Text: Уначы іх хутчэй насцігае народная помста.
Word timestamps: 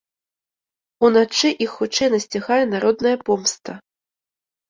Уначы 1.09 1.51
іх 1.65 1.75
хутчэй 1.81 2.09
насцігае 2.15 2.59
народная 2.73 3.13
помста. 3.27 3.71